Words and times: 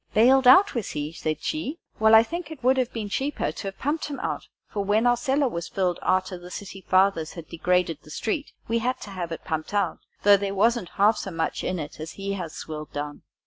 "Bailed 0.15 0.47
out, 0.47 0.73
was 0.73 0.89
he?" 0.89 1.13
said 1.13 1.43
she; 1.43 1.77
"well, 1.99 2.15
I 2.15 2.23
should 2.23 2.29
think 2.31 2.49
it 2.49 2.63
would 2.63 2.75
have 2.77 2.91
been 2.91 3.07
cheaper 3.07 3.51
to 3.51 3.67
have 3.67 3.77
pumped 3.77 4.05
him 4.07 4.19
out, 4.19 4.47
for, 4.67 4.83
when 4.83 5.05
our 5.05 5.15
cellar 5.15 5.47
was 5.47 5.67
filled, 5.67 5.99
arter 6.01 6.39
the 6.39 6.49
city 6.49 6.81
fathers 6.81 7.33
had 7.33 7.47
degraded 7.49 7.99
the 8.01 8.09
street, 8.09 8.51
we 8.67 8.79
had 8.79 8.99
to 9.01 9.11
have 9.11 9.31
it 9.31 9.45
pumped 9.45 9.75
out, 9.75 9.99
though 10.23 10.37
there 10.37 10.55
wasn't 10.55 10.89
half 10.97 11.17
so 11.17 11.29
much 11.29 11.63
in 11.63 11.77
it 11.77 11.99
as 11.99 12.13
he 12.13 12.33
has 12.33 12.55
swilled 12.55 12.91
down." 12.91 13.21